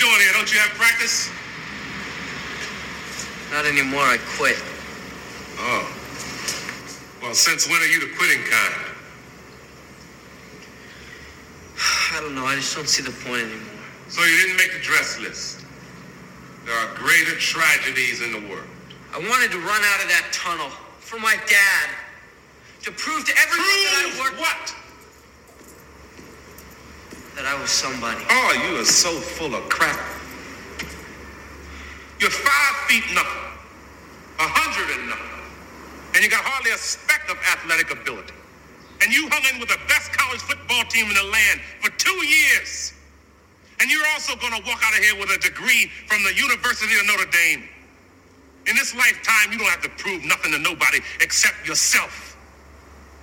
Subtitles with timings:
[0.00, 0.32] doing here?
[0.32, 1.30] Don't you have practice?
[3.52, 4.00] Not anymore.
[4.00, 4.56] I quit.
[5.58, 5.84] Oh.
[7.22, 8.74] Well, since when are you the quitting kind?
[12.16, 12.46] I don't know.
[12.46, 13.84] I just don't see the point anymore.
[14.08, 15.64] So you didn't make the dress list.
[16.64, 18.66] There are greater tragedies in the world.
[19.12, 21.88] I wanted to run out of that tunnel for my dad.
[22.82, 24.79] To prove to everyone that I Prove worked what?
[27.40, 28.20] That I was somebody.
[28.28, 29.96] Oh, you are so full of crap.
[32.20, 33.48] You're five feet nothing,
[34.36, 35.40] a hundred and nothing,
[36.12, 38.36] and you got hardly a speck of athletic ability.
[39.00, 42.20] And you hung in with the best college football team in the land for two
[42.28, 42.92] years.
[43.80, 46.92] And you're also going to walk out of here with a degree from the University
[47.00, 47.64] of Notre Dame.
[48.68, 52.36] In this lifetime, you don't have to prove nothing to nobody except yourself.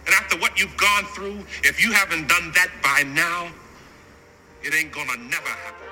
[0.09, 3.53] And after what you've gone through, if you haven't done that by now,
[4.67, 5.86] it ain't gonna never happen.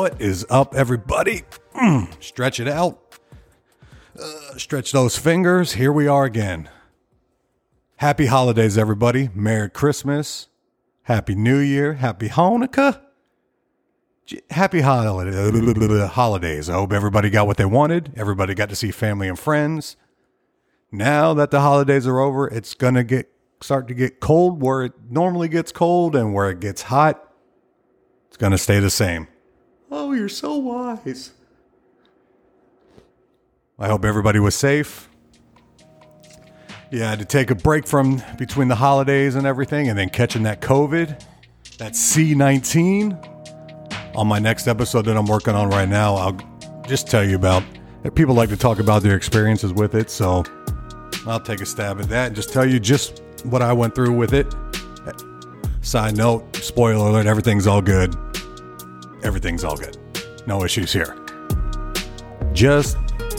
[0.00, 1.42] What is up, everybody?
[1.74, 3.18] Mm, stretch it out.
[4.18, 5.74] Uh, stretch those fingers.
[5.74, 6.70] Here we are again.
[7.96, 9.28] Happy holidays, everybody.
[9.34, 10.48] Merry Christmas.
[11.02, 11.92] Happy New Year.
[11.92, 13.02] Happy Hanukkah.
[14.24, 16.70] J- Happy holiday- holidays.
[16.70, 18.14] I hope everybody got what they wanted.
[18.16, 19.98] Everybody got to see family and friends.
[20.90, 23.28] Now that the holidays are over, it's going to get
[23.60, 27.22] start to get cold where it normally gets cold and where it gets hot.
[28.28, 29.28] It's going to stay the same.
[29.90, 31.32] Oh, you're so wise.
[33.78, 35.08] I hope everybody was safe.
[36.92, 40.60] Yeah, to take a break from between the holidays and everything and then catching that
[40.60, 41.20] COVID,
[41.78, 43.26] that C19.
[44.16, 47.62] On my next episode that I'm working on right now, I'll just tell you about
[48.14, 50.44] people like to talk about their experiences with it, so
[51.26, 54.12] I'll take a stab at that and just tell you just what I went through
[54.12, 54.52] with it.
[55.80, 58.14] Side note, spoiler alert, everything's all good
[59.22, 59.96] everything's all good.
[60.46, 61.16] No issues here.
[62.52, 62.96] Just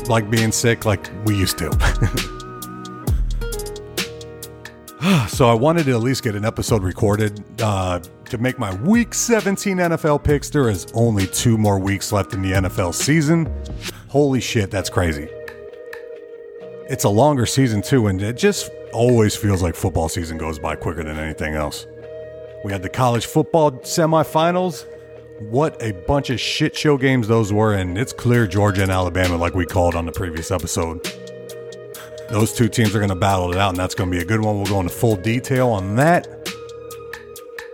[0.08, 1.72] like being sick, like we used to.
[5.30, 9.14] so I wanted to at least get an episode recorded uh, to make my Week
[9.14, 10.50] 17 NFL picks.
[10.50, 13.52] There is only two more weeks left in the NFL season.
[14.10, 15.28] Holy shit, that's crazy.
[16.90, 20.76] It's a longer season too, and it just always feels like football season goes by
[20.76, 21.88] quicker than anything else.
[22.64, 24.86] We had the college football semifinals.
[25.50, 29.38] What a bunch of shit show games those were, and it's clear Georgia and Alabama,
[29.38, 31.04] like we called on the previous episode.
[32.30, 34.26] Those two teams are going to battle it out, and that's going to be a
[34.26, 34.58] good one.
[34.58, 36.28] We'll go into full detail on that.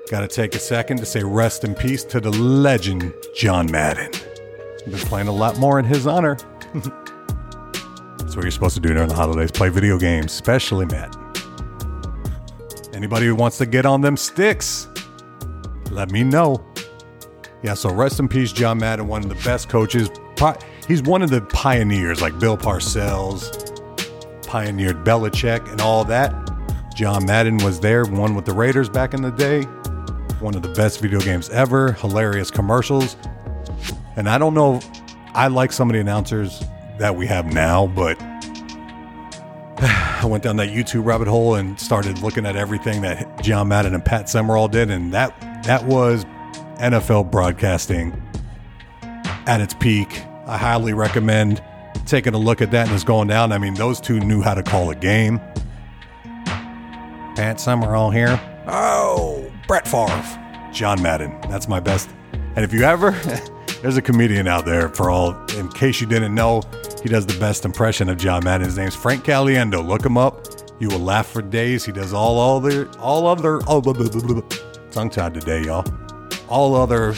[0.09, 4.11] Got to take a second to say rest in peace to the legend, John Madden.
[4.85, 6.37] Been playing a lot more in his honor.
[6.73, 11.21] That's what you're supposed to do during the holidays play video games, especially Madden.
[12.93, 14.87] Anybody who wants to get on them sticks,
[15.91, 16.65] let me know.
[17.63, 20.09] Yeah, so rest in peace, John Madden, one of the best coaches.
[20.87, 23.43] He's one of the pioneers, like Bill Parcells,
[24.45, 26.33] pioneered Belichick and all that.
[26.95, 29.63] John Madden was there, one with the Raiders back in the day.
[30.39, 33.15] One of the best video games ever, hilarious commercials.
[34.15, 34.79] And I don't know,
[35.33, 36.63] I like some of the announcers
[36.99, 38.21] that we have now, but
[39.79, 43.95] I went down that YouTube rabbit hole and started looking at everything that John Madden
[43.95, 46.23] and Pat Summerall did, and that that was
[46.77, 48.21] NFL broadcasting
[49.45, 50.21] at its peak.
[50.45, 51.63] I highly recommend
[52.05, 53.51] taking a look at that and it's going down.
[53.51, 55.39] I mean, those two knew how to call a game.
[57.35, 58.39] Pat Summerall here.
[58.67, 60.69] Oh, Brett Favre.
[60.71, 61.39] John Madden.
[61.49, 62.09] That's my best.
[62.55, 63.11] And if you ever,
[63.81, 66.61] there's a comedian out there for all, in case you didn't know,
[67.03, 68.65] he does the best impression of John Madden.
[68.65, 69.85] His name's Frank Caliendo.
[69.85, 70.47] Look him up.
[70.79, 71.85] You will laugh for days.
[71.85, 73.81] He does all other, all other, oh,
[74.91, 75.85] tongue tied today, y'all.
[76.49, 77.13] All other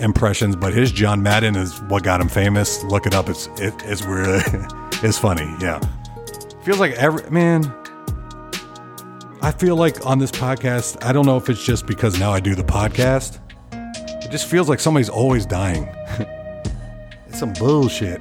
[0.00, 2.82] impressions, but his John Madden is what got him famous.
[2.84, 3.28] Look it up.
[3.28, 4.40] It's it, it's really
[5.02, 5.46] it's funny.
[5.60, 5.80] Yeah,
[6.62, 7.72] feels like every man.
[9.42, 12.40] I feel like on this podcast, I don't know if it's just because now I
[12.40, 13.38] do the podcast.
[14.24, 15.84] It just feels like somebody's always dying.
[17.28, 18.20] it's some bullshit.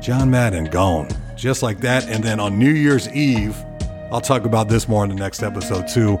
[0.00, 1.08] John Madden gone.
[1.36, 2.08] just like that.
[2.08, 3.56] And then on New Year's Eve,
[4.12, 6.16] I'll talk about this more in the next episode too.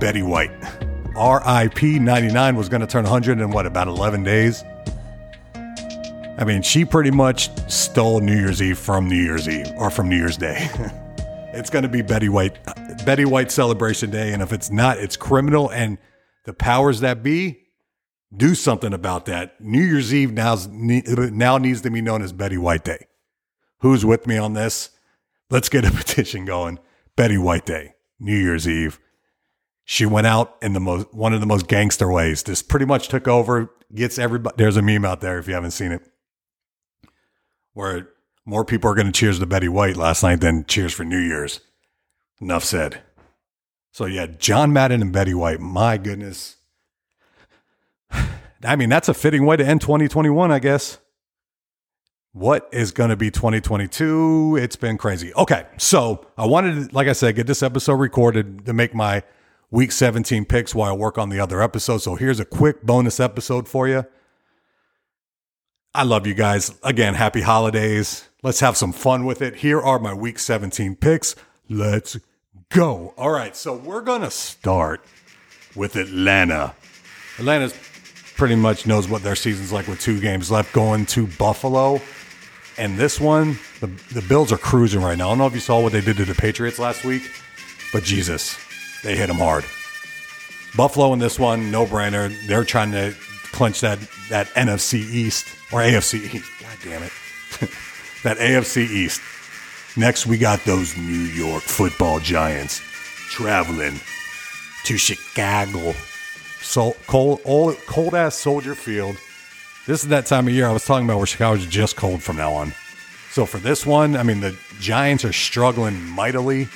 [0.00, 0.52] Betty White.
[1.16, 4.64] RIP 99 was going to turn 100 in what, about 11 days?
[6.36, 10.08] I mean, she pretty much stole New Year's Eve from New Year's Eve or from
[10.08, 10.68] New Year's Day.
[11.52, 12.58] it's going to be Betty White,
[13.04, 14.32] Betty White celebration day.
[14.32, 15.70] And if it's not, it's criminal.
[15.70, 15.98] And
[16.44, 17.68] the powers that be
[18.36, 19.60] do something about that.
[19.60, 23.06] New Year's Eve now's, now needs to be known as Betty White Day.
[23.78, 24.90] Who's with me on this?
[25.50, 26.80] Let's get a petition going.
[27.16, 28.98] Betty White Day, New Year's Eve.
[29.84, 32.42] She went out in the most one of the most gangster ways.
[32.42, 34.54] This pretty much took over, gets everybody.
[34.56, 36.02] There's a meme out there if you haven't seen it,
[37.74, 38.08] where
[38.46, 41.18] more people are going to cheers to Betty White last night than cheers for New
[41.18, 41.60] Year's.
[42.40, 43.02] Enough said.
[43.92, 45.60] So yeah, John Madden and Betty White.
[45.60, 46.56] My goodness.
[48.64, 50.98] I mean, that's a fitting way to end 2021, I guess.
[52.32, 54.58] What is going to be 2022?
[54.60, 55.32] It's been crazy.
[55.34, 59.22] Okay, so I wanted, to, like I said, get this episode recorded to make my
[59.70, 61.98] week 17 picks while I work on the other episode.
[61.98, 64.04] So here's a quick bonus episode for you.
[65.94, 66.74] I love you guys.
[66.82, 68.28] Again, happy holidays.
[68.42, 69.56] Let's have some fun with it.
[69.56, 71.36] Here are my week 17 picks.
[71.68, 72.18] Let's
[72.68, 73.14] go.
[73.16, 75.04] All right, so we're going to start
[75.76, 76.74] with Atlanta.
[77.38, 77.72] Atlanta
[78.36, 82.00] pretty much knows what their season's like with two games left going to Buffalo.
[82.76, 85.28] And this one, the, the Bills are cruising right now.
[85.28, 87.22] I don't know if you saw what they did to the Patriots last week,
[87.92, 88.58] but Jesus,
[89.04, 89.64] they hit them hard.
[90.76, 92.34] Buffalo in this one, no brainer.
[92.46, 93.14] They're trying to
[93.52, 96.50] clinch that that NFC East or AFC East.
[96.60, 97.12] God damn it,
[98.24, 99.20] that AFC East.
[99.96, 102.80] Next, we got those New York Football Giants
[103.30, 104.00] traveling
[104.84, 105.94] to Chicago.
[106.60, 109.16] So cold, old, cold ass Soldier Field.
[109.86, 112.38] This is that time of year I was talking about where Chicago's just cold from
[112.38, 112.72] now on.
[113.30, 116.68] So for this one, I mean the Giants are struggling mightily.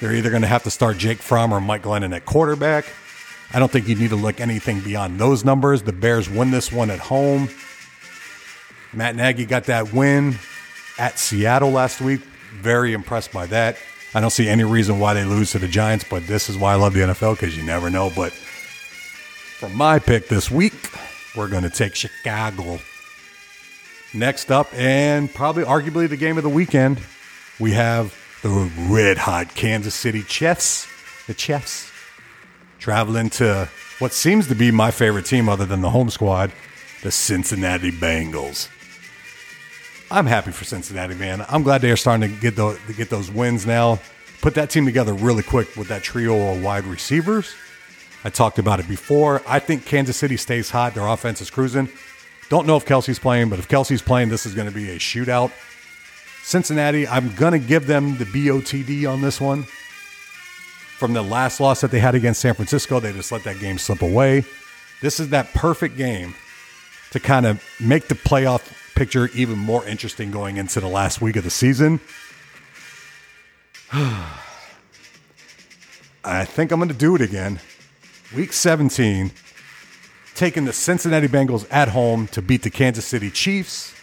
[0.00, 2.86] They're either going to have to start Jake Fromm or Mike Glennon at quarterback.
[3.52, 5.82] I don't think you need to look anything beyond those numbers.
[5.82, 7.48] The Bears win this one at home.
[8.92, 10.36] Matt Nagy got that win
[10.98, 12.20] at Seattle last week.
[12.60, 13.76] Very impressed by that.
[14.14, 16.72] I don't see any reason why they lose to the Giants, but this is why
[16.72, 18.12] I love the NFL because you never know.
[18.14, 20.90] But for my pick this week,
[21.36, 22.78] we're going to take Chicago.
[24.12, 27.00] Next up, and probably arguably the game of the weekend,
[27.58, 28.14] we have
[28.44, 30.86] the red hot Kansas City Chiefs,
[31.26, 31.90] the Chiefs,
[32.78, 33.70] traveling to
[34.00, 36.52] what seems to be my favorite team other than the home squad,
[37.02, 38.68] the Cincinnati Bengals.
[40.10, 41.46] I'm happy for Cincinnati, man.
[41.48, 43.98] I'm glad they are starting to get, the, to get those wins now.
[44.42, 47.54] Put that team together really quick with that trio of wide receivers.
[48.24, 49.40] I talked about it before.
[49.48, 50.92] I think Kansas City stays hot.
[50.92, 51.88] Their offense is cruising.
[52.50, 54.98] Don't know if Kelce's playing, but if Kelce's playing, this is going to be a
[54.98, 55.50] shootout.
[56.44, 59.62] Cincinnati, I'm going to give them the BOTD on this one.
[59.62, 63.78] From the last loss that they had against San Francisco, they just let that game
[63.78, 64.44] slip away.
[65.00, 66.34] This is that perfect game
[67.12, 71.36] to kind of make the playoff picture even more interesting going into the last week
[71.36, 71.98] of the season.
[73.92, 74.40] I
[76.44, 77.58] think I'm going to do it again.
[78.36, 79.32] Week 17,
[80.34, 83.94] taking the Cincinnati Bengals at home to beat the Kansas City Chiefs.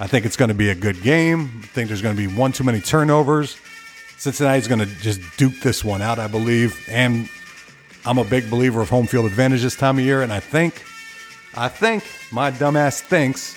[0.00, 1.50] I think it's going to be a good game.
[1.62, 3.56] I think there's going to be one too many turnovers.
[4.16, 6.86] Cincinnati's going to just duke this one out, I believe.
[6.88, 7.28] And
[8.06, 10.22] I'm a big believer of home field advantage this time of year.
[10.22, 10.84] And I think,
[11.56, 13.56] I think my dumbass thinks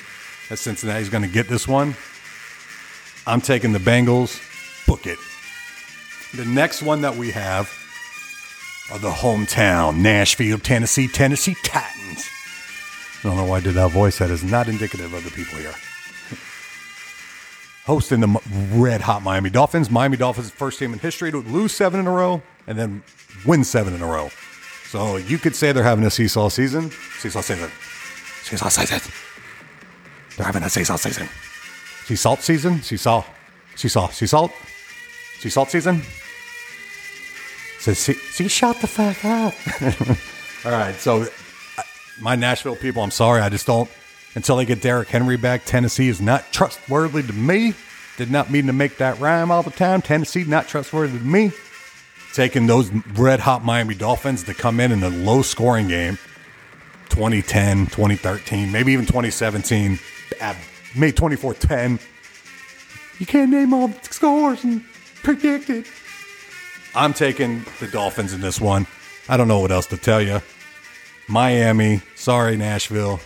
[0.50, 1.96] that Cincinnati's going to get this one.
[3.28, 4.40] I'm taking the Bengals.
[4.88, 5.20] Book it.
[6.36, 7.72] The next one that we have
[8.92, 12.28] are the hometown Nashville, Tennessee, Tennessee Titans.
[13.24, 14.18] I don't know why I did that voice.
[14.18, 15.76] That is not indicative of the people here
[17.86, 18.42] hosting the
[18.74, 19.90] red hot Miami Dolphins.
[19.90, 23.04] Miami Dolphins, first team in history to lose seven in a row and then
[23.46, 24.30] win seven in a row.
[24.86, 26.92] So you could say they're having a seesaw season.
[27.20, 27.72] Seesaw season.
[28.44, 29.00] Seesaw season.
[30.38, 31.28] They're having a seesaw season.
[32.06, 32.82] Sea salt season?
[32.82, 33.24] Seesaw.
[33.76, 34.10] Seesaw.
[34.10, 34.52] Sea salt?
[35.40, 36.02] Sea salt season?
[37.80, 39.54] Says, see, see, shut the fuck up.
[40.66, 40.94] All right.
[40.96, 41.82] So, uh,
[42.20, 43.42] my Nashville people, I'm sorry.
[43.42, 43.90] I just don't
[44.36, 47.74] until they get Derrick Henry back, Tennessee is not trustworthy to me.
[48.18, 50.02] Did not mean to make that rhyme all the time.
[50.02, 51.52] Tennessee not trustworthy to me.
[52.34, 56.18] Taking those red hot Miami Dolphins to come in in a low scoring game,
[57.10, 60.00] 2010, 2013, maybe even 2017,
[60.96, 62.00] May 24 10.
[63.20, 64.84] You can't name all the scores and
[65.24, 65.86] predict it.
[66.96, 68.88] I'm taking the Dolphins in this one.
[69.30, 70.42] I don't know what else to tell you.
[71.28, 73.20] Miami, sorry, Nashville.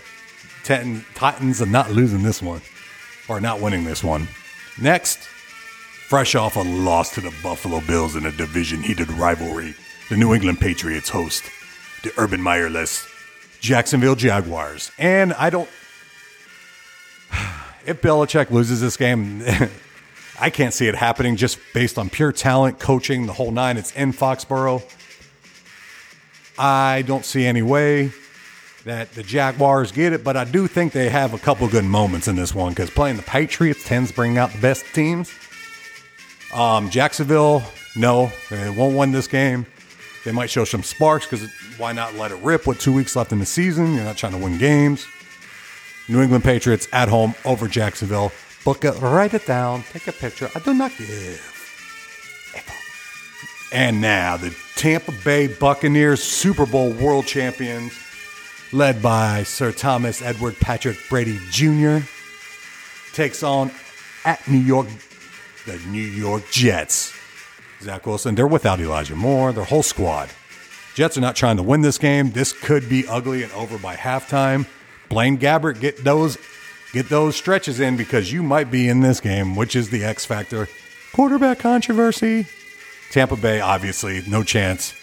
[0.65, 2.61] Titans are not losing this one
[3.29, 4.27] or not winning this one.
[4.79, 5.19] Next,
[6.07, 9.73] Fresh off a loss to the Buffalo Bills in a division heated rivalry,
[10.07, 11.43] the New England Patriots host
[12.03, 13.07] the Urban Meyerless
[13.59, 14.91] Jacksonville Jaguars.
[14.99, 15.67] And I don't.
[17.87, 19.43] If Belichick loses this game,
[20.39, 23.77] I can't see it happening just based on pure talent, coaching, the whole nine.
[23.77, 24.83] It's in Foxborough.
[26.57, 28.11] I don't see any way
[28.85, 32.27] that the Jaguars get it, but I do think they have a couple good moments
[32.27, 35.33] in this one because playing the Patriots tends to bring out the best teams.
[36.53, 37.63] Um, Jacksonville,
[37.95, 39.65] no, they won't win this game.
[40.23, 43.31] They might show some sparks because why not let it rip with two weeks left
[43.31, 43.95] in the season?
[43.95, 45.05] You're not trying to win games.
[46.07, 48.31] New England Patriots at home over Jacksonville.
[48.63, 50.49] Book it, write it down, take a picture.
[50.55, 51.51] I do not give.
[53.71, 57.93] And now the Tampa Bay Buccaneers Super Bowl world champions,
[58.75, 61.99] led by Sir Thomas Edward Patrick Brady Jr.,
[63.13, 63.71] takes on
[64.25, 64.87] at New York
[65.65, 67.13] the New York Jets.
[67.81, 70.29] Zach Wilson, they're without Elijah Moore, their whole squad.
[70.93, 72.31] Jets are not trying to win this game.
[72.31, 74.67] This could be ugly and over by halftime.
[75.09, 76.37] Blaine Gabbert, get those
[76.93, 80.25] get those stretches in because you might be in this game, which is the X
[80.25, 80.67] factor.
[81.13, 82.45] Quarterback controversy.
[83.09, 84.93] Tampa Bay, obviously, no chance.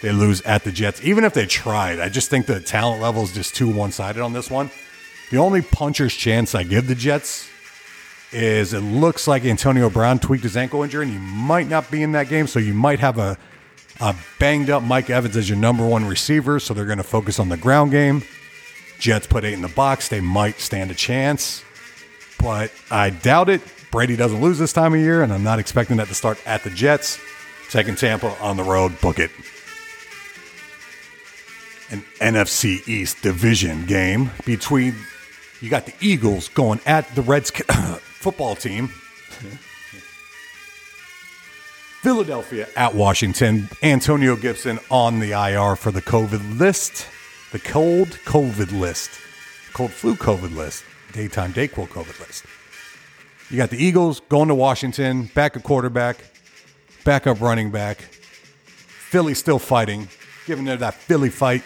[0.00, 1.02] They lose at the Jets.
[1.02, 4.22] Even if they tried, I just think the talent level is just too one sided
[4.22, 4.70] on this one.
[5.30, 7.48] The only puncher's chance I give the Jets
[8.32, 12.02] is it looks like Antonio Brown tweaked his ankle injury and he might not be
[12.02, 12.46] in that game.
[12.46, 13.36] So you might have a,
[14.00, 16.60] a banged up Mike Evans as your number one receiver.
[16.60, 18.22] So they're going to focus on the ground game.
[18.98, 20.08] Jets put eight in the box.
[20.08, 21.62] They might stand a chance,
[22.40, 23.60] but I doubt it.
[23.90, 26.64] Brady doesn't lose this time of year, and I'm not expecting that to start at
[26.64, 27.18] the Jets.
[27.70, 29.30] Taking Tampa on the road, book it.
[31.90, 34.94] An NFC East division game between
[35.60, 37.50] you got the Eagles going at the Reds
[38.20, 38.88] football team.
[42.02, 43.68] Philadelphia at Washington.
[43.82, 47.08] Antonio Gibson on the IR for the COVID list,
[47.50, 49.10] the cold COVID list,
[49.72, 52.44] cold flu COVID list, daytime Dayquil COVID list.
[53.50, 56.18] You got the Eagles going to Washington, backup quarterback,
[57.04, 57.98] backup running back.
[58.02, 60.06] Philly still fighting,
[60.46, 61.62] giving it that Philly fight,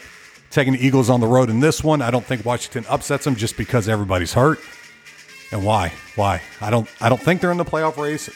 [0.52, 2.02] taking the Eagles on the road in this one.
[2.02, 4.60] I don't think Washington upsets them just because everybody's hurt.
[5.50, 5.92] And why?
[6.14, 6.40] Why?
[6.60, 6.88] I don't.
[7.00, 8.30] I don't think they're in the playoff race.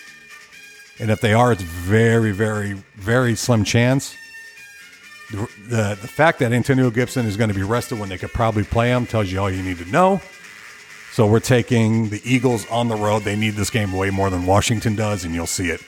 [0.99, 4.17] And if they are, it's very, very, very slim chance.
[5.31, 5.37] The,
[5.69, 8.65] the, the fact that Antonio Gibson is going to be rested when they could probably
[8.65, 10.21] play him tells you all you need to know.
[11.13, 13.25] So we're taking the Eagles on the road.
[13.25, 15.83] They need this game way more than Washington does, and you'll see it.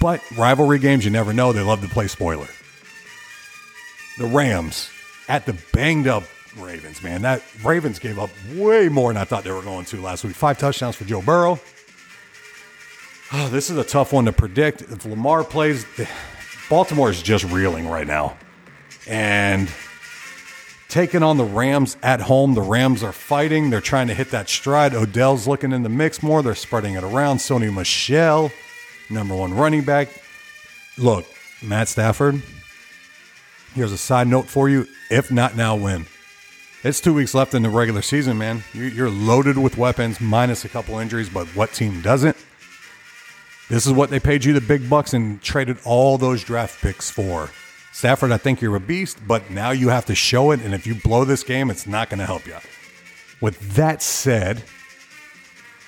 [0.00, 1.52] But rivalry games, you never know.
[1.52, 2.48] They love to play spoiler.
[4.18, 4.90] The Rams
[5.32, 6.24] at the banged up
[6.58, 7.22] Ravens, man.
[7.22, 10.34] That Ravens gave up way more than I thought they were going to last week.
[10.34, 11.58] Five touchdowns for Joe Burrow.
[13.32, 14.82] Oh, this is a tough one to predict.
[14.82, 15.86] If Lamar plays,
[16.68, 18.36] Baltimore is just reeling right now.
[19.08, 19.70] And
[20.90, 23.70] taking on the Rams at home, the Rams are fighting.
[23.70, 24.92] They're trying to hit that stride.
[24.94, 26.42] Odell's looking in the mix more.
[26.42, 27.38] They're spreading it around.
[27.38, 28.52] Sony Michel,
[29.08, 30.08] number one running back.
[30.98, 31.24] Look,
[31.62, 32.42] Matt Stafford,
[33.74, 34.86] here's a side note for you.
[35.10, 36.06] If not now, when?
[36.84, 38.64] It's two weeks left in the regular season, man.
[38.72, 42.36] You're loaded with weapons, minus a couple injuries, but what team doesn't?
[43.68, 47.10] This is what they paid you the big bucks and traded all those draft picks
[47.10, 47.50] for.
[47.92, 50.86] Stafford, I think you're a beast, but now you have to show it, and if
[50.86, 52.56] you blow this game, it's not going to help you.
[53.40, 54.62] With that said,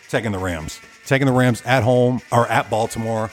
[0.08, 0.80] taking the Rams.
[1.06, 3.30] Taking the Rams at home or at Baltimore.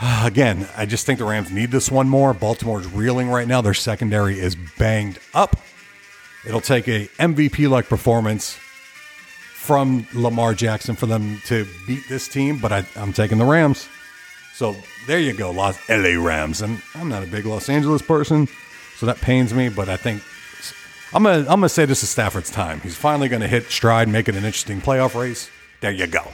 [0.22, 2.34] Again, I just think the Rams need this one more.
[2.34, 3.60] Baltimore's reeling right now.
[3.60, 5.56] Their secondary is banged up.
[6.46, 8.58] It'll take a MVP like performance
[9.54, 13.88] from Lamar Jackson for them to beat this team, but I, am taking the Rams.
[14.54, 14.74] So
[15.06, 16.62] there you go, Los LA Rams.
[16.62, 18.48] And I'm not a big Los Angeles person,
[18.96, 20.22] so that pains me, but I think
[21.12, 22.80] I'm gonna I'm gonna say this is Stafford's time.
[22.80, 25.50] He's finally gonna hit stride, make it an interesting playoff race.
[25.80, 26.24] There you go.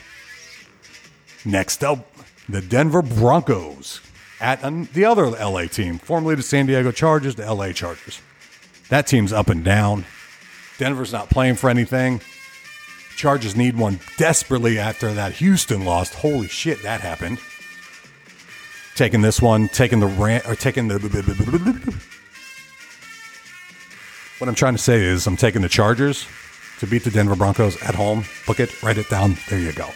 [1.45, 2.07] Next up,
[2.49, 4.01] the Denver Broncos
[4.41, 4.61] at
[4.93, 8.21] the other LA team, formerly the San Diego Chargers, the LA Chargers.
[8.91, 10.05] That team's up and down.
[10.79, 12.21] Denver's not playing for anything.
[13.17, 16.15] Chargers need one desperately after that Houston lost.
[16.15, 17.39] Holy shit, that happened.
[18.95, 20.99] Taking this one, taking the rant, or taking the.
[24.39, 26.27] What I'm trying to say is, I'm taking the Chargers
[26.81, 28.25] to beat the Denver Broncos at home.
[28.47, 29.37] Book it, write it down.
[29.49, 29.91] There you go.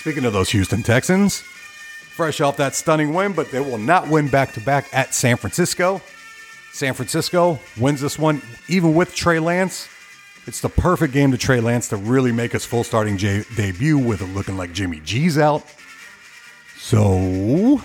[0.00, 4.28] Speaking of those Houston Texans, fresh off that stunning win, but they will not win
[4.28, 6.00] back to back at San Francisco.
[6.72, 9.88] San Francisco wins this one, even with Trey Lance.
[10.46, 13.98] It's the perfect game to Trey Lance to really make his full starting j- debut
[13.98, 15.66] with it looking like Jimmy G's out.
[16.78, 17.82] So,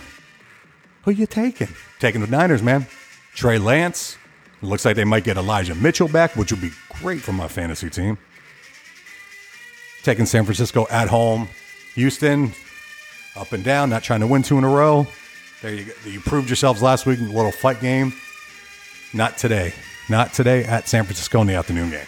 [1.04, 1.68] who you taking?
[2.00, 2.88] Taking the Niners, man.
[3.34, 4.18] Trey Lance.
[4.62, 7.90] Looks like they might get Elijah Mitchell back, which would be great for my fantasy
[7.90, 8.18] team.
[10.04, 11.50] Taking San Francisco at home.
[11.96, 12.54] Houston,
[13.36, 15.08] up and down, not trying to win two in a row.
[15.62, 15.94] There you go.
[16.06, 18.14] You proved yourselves last week in a little fight game.
[19.14, 19.74] Not today.
[20.10, 22.06] Not today at San Francisco in the afternoon game.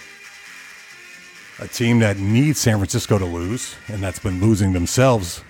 [1.60, 5.44] A team that needs San Francisco to lose, and that's been losing themselves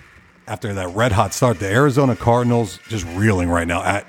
[0.46, 1.58] after that red hot start.
[1.58, 4.06] The Arizona Cardinals just reeling right now at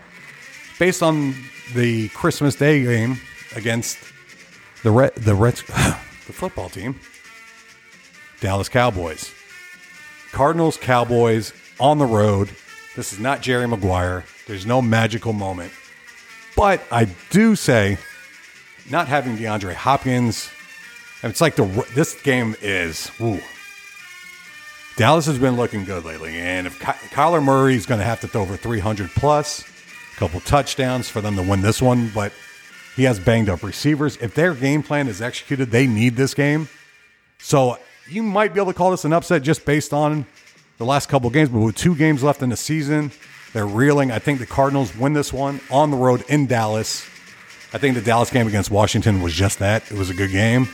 [0.77, 1.35] based on
[1.73, 3.19] the Christmas Day game
[3.55, 3.97] against
[4.83, 6.99] the Red the Reds the football team.
[8.39, 9.33] Dallas Cowboys.
[10.31, 12.49] Cardinals Cowboys on the road.
[12.95, 14.25] This is not Jerry Maguire.
[14.47, 15.71] There's no magical moment.
[16.55, 17.97] But I do say
[18.89, 20.49] not having DeAndre Hopkins
[21.23, 23.39] it's like the this game is woo.
[24.95, 28.19] Dallas has been looking good lately, and if Ky- Kyler Murray is going to have
[28.21, 32.33] to throw over 300 plus, a couple touchdowns for them to win this one, but
[32.97, 34.17] he has banged up receivers.
[34.17, 36.67] If their game plan is executed, they need this game.
[37.37, 37.77] So
[38.11, 40.25] you might be able to call this an upset just based on
[40.77, 43.11] the last couple games, but with two games left in the season,
[43.53, 44.11] they're reeling.
[44.11, 47.05] I think the Cardinals win this one on the road in Dallas.
[47.73, 49.91] I think the Dallas game against Washington was just that.
[49.91, 50.67] It was a good game.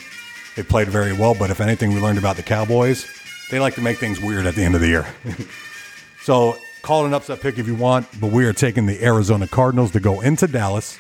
[0.55, 3.05] They played very well, but if anything we learned about the Cowboys,
[3.51, 5.05] they like to make things weird at the end of the year.
[6.21, 9.47] so call it an upset pick if you want, but we are taking the Arizona
[9.47, 10.97] Cardinals to go into Dallas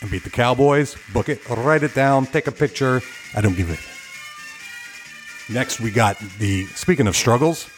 [0.00, 0.96] and beat the Cowboys.
[1.12, 3.00] Book it, write it down, take a picture.
[3.34, 3.80] I don't give it.
[5.50, 7.68] Next, we got the, speaking of struggles,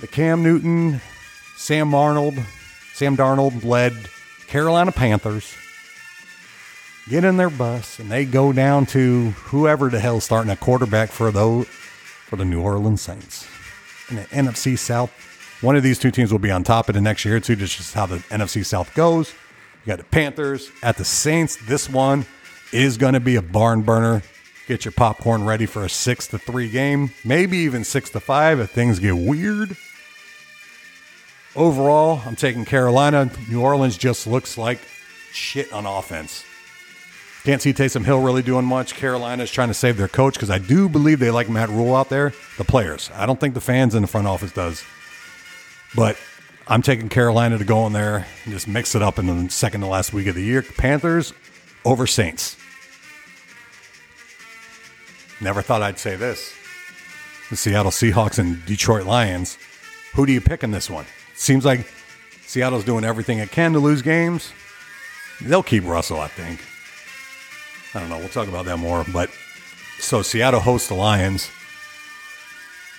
[0.00, 1.00] the Cam Newton,
[1.56, 2.34] Sam Arnold,
[2.92, 3.94] Sam Darnold led
[4.46, 5.54] Carolina Panthers
[7.08, 11.10] get in their bus and they go down to whoever the hell starting a quarterback
[11.10, 13.46] for those for the New Orleans Saints
[14.10, 15.10] in the NFC South.
[15.60, 17.56] One of these two teams will be on top of the next year too.
[17.56, 19.32] Just just how the NFC South goes.
[19.84, 21.56] You got the Panthers at the Saints.
[21.66, 22.26] This one
[22.72, 24.22] is going to be a barn burner.
[24.66, 28.60] Get your popcorn ready for a six to three game, maybe even six to five
[28.60, 29.76] if things get weird.
[31.54, 33.30] Overall, I'm taking Carolina.
[33.48, 34.80] New Orleans just looks like
[35.32, 36.44] shit on offense.
[37.44, 38.94] Can't see Taysom Hill really doing much.
[38.94, 42.08] Carolina's trying to save their coach because I do believe they like Matt Rhule out
[42.08, 43.10] there, the players.
[43.14, 44.82] I don't think the fans in the front office does.
[45.94, 46.16] But
[46.66, 49.82] I'm taking Carolina to go in there and just mix it up in the second
[49.82, 50.62] to last week of the year.
[50.62, 51.34] Panthers
[51.84, 52.56] over Saints.
[55.44, 56.54] Never thought I'd say this.
[57.50, 59.58] The Seattle Seahawks and Detroit Lions.
[60.14, 61.04] Who do you pick in this one?
[61.34, 61.86] Seems like
[62.46, 64.52] Seattle's doing everything it can to lose games.
[65.42, 66.64] They'll keep Russell, I think.
[67.94, 68.16] I don't know.
[68.16, 69.04] We'll talk about that more.
[69.12, 69.28] But
[69.98, 71.50] so Seattle hosts the Lions.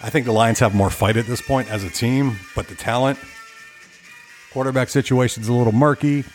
[0.04, 2.76] I think the Lions have more fight at this point as a team, but the
[2.76, 3.18] talent,
[4.54, 6.26] quarterback situation's a little murky.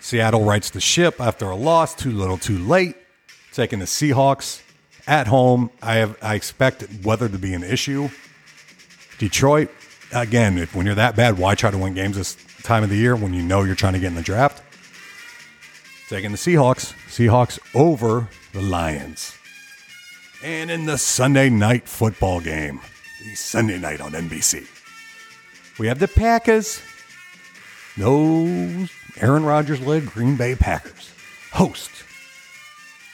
[0.00, 2.96] Seattle rights the ship after a loss, too little, too late.
[3.58, 4.62] Taking the Seahawks
[5.08, 5.70] at home.
[5.82, 8.08] I have I expect weather to be an issue.
[9.18, 9.68] Detroit,
[10.12, 12.96] again, if when you're that bad, why try to win games this time of the
[12.96, 14.62] year when you know you're trying to get in the draft?
[16.08, 16.94] Taking the Seahawks.
[17.08, 19.36] Seahawks over the Lions.
[20.44, 22.80] And in the Sunday night football game,
[23.24, 24.68] the Sunday night on NBC,
[25.80, 26.80] we have the Packers.
[27.96, 28.86] No
[29.20, 31.12] Aaron Rodgers led Green Bay Packers.
[31.50, 32.04] Host.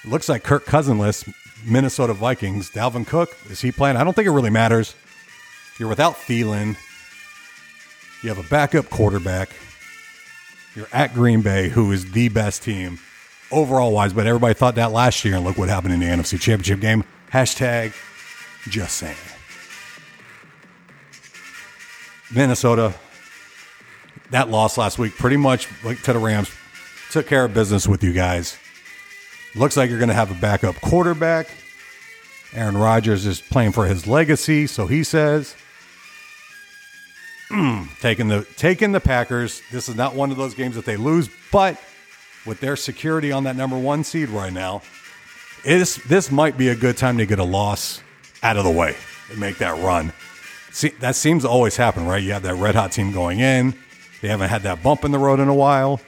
[0.06, 1.28] Looks like Kirk Cousinless,
[1.64, 2.70] Minnesota Vikings.
[2.70, 3.96] Dalvin Cook, is he playing?
[3.96, 4.94] I don't think it really matters.
[5.78, 6.76] You're without Thielen.
[8.22, 9.50] You have a backup quarterback.
[10.74, 12.98] You're at Green Bay, who is the best team
[13.50, 16.40] overall wise, but everybody thought that last year, and look what happened in the NFC
[16.40, 17.04] Championship game.
[17.32, 17.94] Hashtag
[18.68, 19.16] just saying.
[22.34, 22.94] Minnesota,
[24.30, 26.50] that loss last week pretty much like to the Rams
[27.10, 28.58] took care of business with you guys.
[29.56, 31.48] Looks like you're going to have a backup quarterback.
[32.54, 35.54] Aaron Rodgers is playing for his legacy, so he says.
[37.48, 39.62] Hmm, taking the taking the Packers.
[39.70, 41.80] This is not one of those games that they lose, but
[42.46, 44.82] with their security on that number one seed right now,
[45.64, 48.02] is this might be a good time to get a loss
[48.42, 48.96] out of the way
[49.30, 50.12] and make that run.
[50.70, 52.22] See, that seems to always happen, right?
[52.22, 53.74] You have that red hot team going in.
[54.20, 56.00] They haven't had that bump in the road in a while.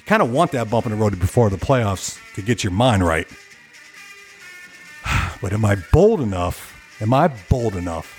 [0.00, 2.72] You kind of want that bump in the road before the playoffs to get your
[2.72, 3.28] mind right.
[5.42, 6.98] But am I bold enough?
[7.00, 8.16] Am I bold enough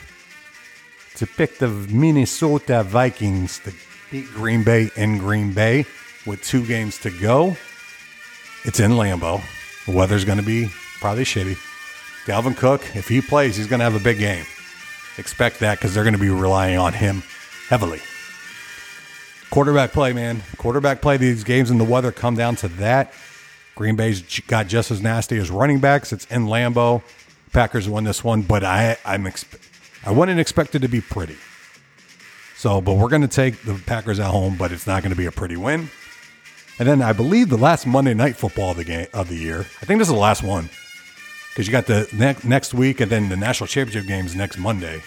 [1.15, 3.73] to pick the Minnesota Vikings to
[4.11, 5.85] beat Green Bay in Green Bay
[6.27, 7.57] with two games to go.
[8.63, 9.41] It's in Lambeau.
[9.87, 11.57] The weather's going to be probably shitty.
[12.25, 14.45] Dalvin Cook, if he plays, he's going to have a big game.
[15.17, 17.23] Expect that because they're going to be relying on him
[17.67, 18.01] heavily.
[19.51, 20.41] Quarterback play, man.
[20.57, 21.17] Quarterback play.
[21.17, 23.13] These games in the weather come down to that.
[23.75, 26.13] Green Bay's got just as nasty as running backs.
[26.13, 27.01] It's in Lambeau.
[27.51, 29.27] Packers won this one, but I I'm
[30.05, 31.35] I wouldn't expect it to be pretty.
[32.55, 35.17] So, but we're going to take the Packers at home, but it's not going to
[35.17, 35.89] be a pretty win.
[36.79, 39.59] And then I believe the last Monday night football of the game of the year.
[39.59, 40.69] I think this is the last one
[41.49, 45.01] because you got the ne- next week and then the national championship games next Monday.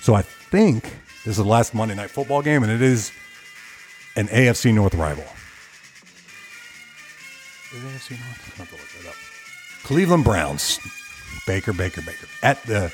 [0.00, 0.84] So I think
[1.24, 3.12] this is the last Monday night football game, and it is
[4.18, 5.22] an AFC North rival.
[7.72, 8.52] Is AFC North?
[8.54, 9.14] I have to look that up.
[9.84, 10.80] Cleveland Browns,
[11.46, 12.92] Baker, Baker, Baker at the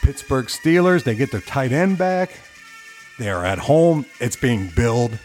[0.00, 1.04] Pittsburgh Steelers.
[1.04, 2.30] They get their tight end back.
[3.18, 4.06] They are at home.
[4.20, 5.18] It's being billed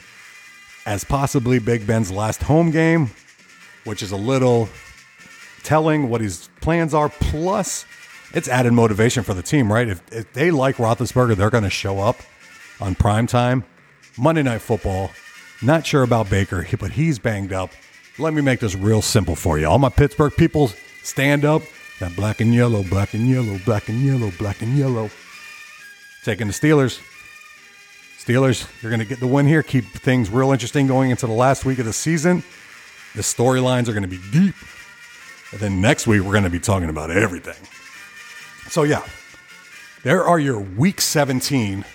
[0.85, 3.11] as possibly Big Ben's last home game,
[3.85, 4.67] which is a little
[5.63, 7.07] telling what his plans are.
[7.07, 7.85] Plus,
[8.33, 9.87] it's added motivation for the team, right?
[9.87, 12.17] If, if they like Roethlisberger, they're going to show up
[12.81, 13.63] on prime time.
[14.17, 15.11] Monday Night Football.
[15.61, 17.71] Not sure about Baker, but he's banged up.
[18.19, 19.65] Let me make this real simple for you.
[19.65, 20.69] All my Pittsburgh people,
[21.01, 21.63] stand up.
[21.99, 25.09] That black and yellow, black and yellow, black and yellow, black and yellow.
[26.23, 27.01] Taking the Steelers.
[28.17, 29.63] Steelers, you're going to get the win here.
[29.63, 32.43] Keep things real interesting going into the last week of the season.
[33.15, 34.55] The storylines are going to be deep.
[35.51, 37.55] And then next week, we're going to be talking about everything.
[38.69, 39.05] So, yeah,
[40.03, 41.85] there are your week 17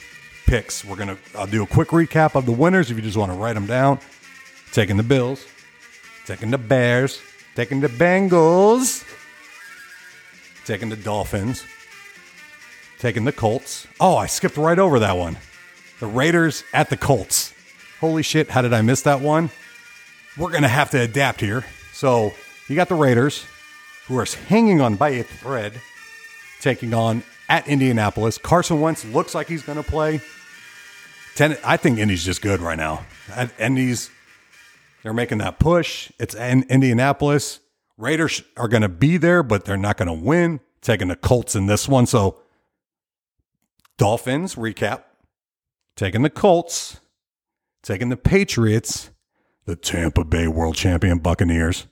[0.49, 0.83] picks.
[0.83, 3.37] We're to, I'll do a quick recap of the winners if you just want to
[3.37, 4.01] write them down.
[4.73, 5.47] Taking the Bills,
[6.25, 7.21] taking the Bears,
[7.55, 9.05] taking the Bengals,
[10.65, 11.65] taking the Dolphins,
[12.99, 13.87] taking the Colts.
[14.01, 15.37] Oh, I skipped right over that one.
[16.01, 17.53] The Raiders at the Colts.
[18.01, 19.51] Holy shit, how did I miss that one?
[20.39, 21.67] We're to have to adapt here.
[21.93, 22.33] So
[22.69, 23.45] you got the Raiders,
[24.07, 25.79] who are hanging on by a thread,
[26.61, 28.39] taking on at Indianapolis.
[28.39, 30.21] Carson Wentz looks like he's going to play.
[31.35, 33.05] Ten, I think Indy's just good right now.
[33.59, 34.11] Indy's,
[35.03, 36.11] they're making that push.
[36.19, 37.61] It's in Indianapolis.
[37.97, 40.61] Raiders are going to be there, but they're not going to win.
[40.81, 42.07] Taking the Colts in this one.
[42.07, 42.38] So
[43.97, 45.03] Dolphins, recap.
[45.97, 47.01] Taking the Colts.
[47.83, 49.11] Taking the Patriots.
[49.64, 51.88] The Tampa Bay World Champion Buccaneers.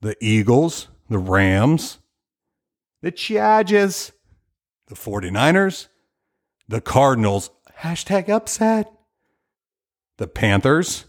[0.00, 0.88] The Eagles.
[1.08, 1.98] The Rams.
[3.02, 4.12] The Chargers.
[4.88, 5.88] The 49ers.
[6.68, 7.50] The Cardinals.
[7.84, 8.90] Hashtag upset.
[10.16, 11.04] The Panthers.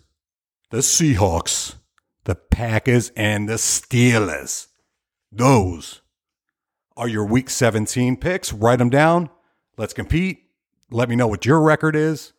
[0.71, 1.75] The Seahawks.
[2.25, 4.67] The Packers and the Steelers.
[5.31, 6.01] Those
[6.97, 8.51] are your week 17 picks.
[8.51, 9.29] Write them down.
[9.77, 10.49] Let's compete.
[10.91, 12.33] Let me know what your record is.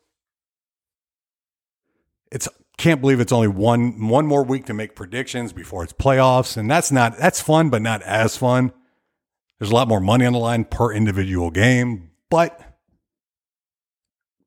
[2.30, 2.46] It's
[2.76, 6.70] can't believe it's only one one more week to make predictions before it's playoffs, and
[6.70, 8.72] that's not that's fun, but not as fun.
[9.58, 12.65] There's a lot more money on the line per individual game, but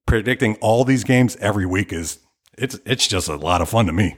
[0.10, 2.18] predicting all these games every week is
[2.58, 4.18] it's it's just a lot of fun to me.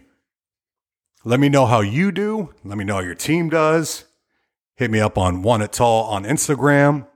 [1.26, 2.54] Let me know how you do.
[2.64, 4.06] Let me know how your team does.
[4.76, 7.08] Hit me up on one at all on Instagram,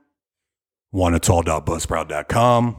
[0.90, 2.76] one at.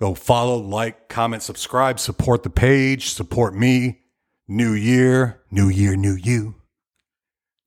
[0.00, 4.00] Go follow, like, comment, subscribe, support the page, support me.
[4.48, 6.56] New year, new year, new you.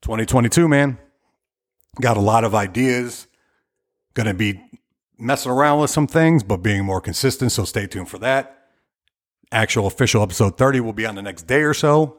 [0.01, 0.99] 2022, man.
[2.01, 3.27] Got a lot of ideas.
[4.15, 4.61] To be
[5.17, 7.51] messing around with some things, but being more consistent.
[7.51, 8.67] So stay tuned for that.
[9.51, 12.17] Actual official episode 30 will be on the next day or so.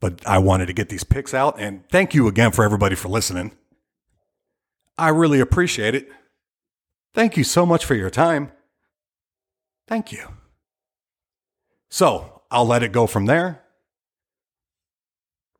[0.00, 1.58] But I wanted to get these picks out.
[1.58, 3.52] And thank you again for everybody for listening.
[4.98, 6.08] I really appreciate it.
[7.14, 8.52] Thank you so much for your time.
[9.88, 10.28] Thank you.
[11.88, 13.62] So I'll let it go from there.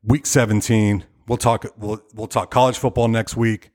[0.02, 3.70] Week 17, we'll talk we'll, we'll talk college football next week.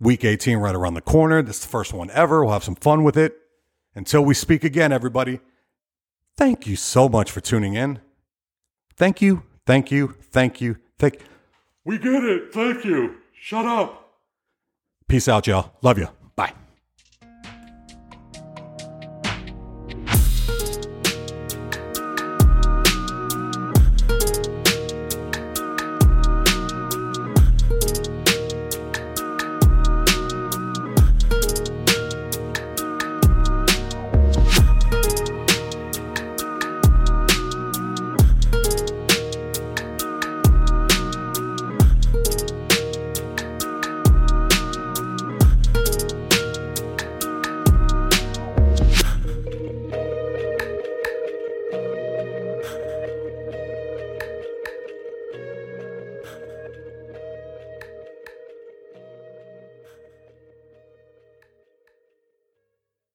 [0.00, 1.42] Week 18 right around the corner.
[1.42, 2.44] This is the first one ever.
[2.44, 3.36] We'll have some fun with it.
[3.94, 5.40] Until we speak again, everybody,
[6.36, 8.00] thank you so much for tuning in.
[8.96, 11.20] Thank you, thank you, thank you, thank
[11.84, 12.52] We get it.
[12.52, 13.16] Thank you.
[13.32, 14.12] Shut up.
[15.08, 15.72] Peace out, y'all.
[15.82, 16.08] Love you.
[16.36, 16.52] Bye.